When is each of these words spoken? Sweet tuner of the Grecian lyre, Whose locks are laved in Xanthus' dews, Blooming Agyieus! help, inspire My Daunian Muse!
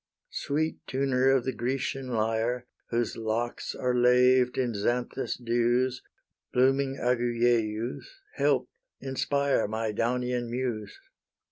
Sweet 0.31 0.79
tuner 0.87 1.29
of 1.29 1.45
the 1.45 1.51
Grecian 1.53 2.07
lyre, 2.07 2.65
Whose 2.89 3.15
locks 3.15 3.75
are 3.75 3.93
laved 3.93 4.57
in 4.57 4.73
Xanthus' 4.73 5.37
dews, 5.37 6.01
Blooming 6.51 6.97
Agyieus! 6.99 8.07
help, 8.33 8.67
inspire 8.99 9.67
My 9.67 9.91
Daunian 9.91 10.49
Muse! 10.49 10.97